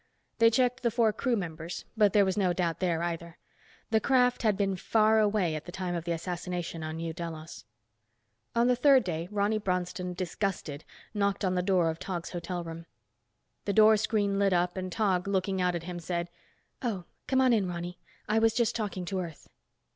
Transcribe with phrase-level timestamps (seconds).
[0.39, 3.37] They checked the four crew members, but there was no doubt there, either.
[3.91, 7.65] The craft had been far away at the time of the assassination on New Delos.
[8.55, 12.87] On the third day, Ronny Bronston, disgusted, knocked on the door of Tog's hotel room.
[13.65, 16.31] The door screen lit up and Tog, looking out at him said,
[16.81, 19.49] "Oh, come on in, Ronny, I was just talking to Earth."